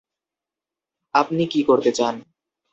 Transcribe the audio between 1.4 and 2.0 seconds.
কী করতে